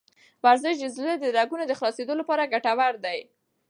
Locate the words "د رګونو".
1.19-1.63